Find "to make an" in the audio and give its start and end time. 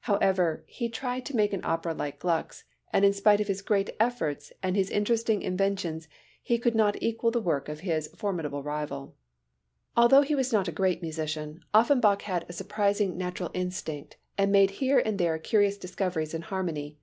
1.26-1.60